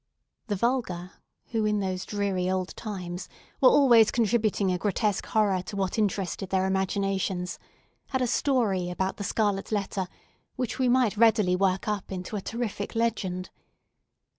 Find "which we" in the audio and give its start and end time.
10.55-10.89